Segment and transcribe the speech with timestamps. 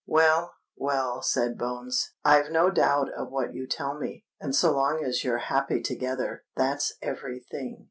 [0.07, 5.23] "Well—well," said Bones: "I've no doubt of what you tell me; and so long as
[5.23, 7.77] you're happy together, that's every thing."